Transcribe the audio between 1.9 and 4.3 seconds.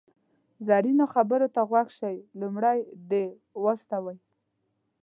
شئ، لومړی دې و استوئ.